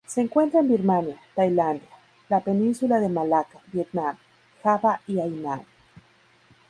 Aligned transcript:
Se 0.07 0.19
encuentra 0.19 0.61
en 0.61 0.67
Birmania, 0.67 1.17
Tailandia, 1.35 1.87
la 2.27 2.39
península 2.39 2.99
de 2.99 3.07
Malaca, 3.07 3.59
Vietnam, 3.71 4.17
Java 4.63 4.99
y 5.05 5.19
Hainan. 5.19 5.61